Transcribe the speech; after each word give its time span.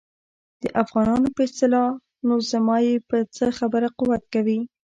د 0.63 0.63
افغانانو 0.83 1.27
په 1.35 1.41
اصطلاح 1.47 1.89
نو 2.27 2.35
زما 2.51 2.77
یې 2.87 2.95
په 3.09 3.17
څه 3.35 3.45
خبره 3.59 3.87
قوت 3.99 4.23
کوي. 4.33 4.59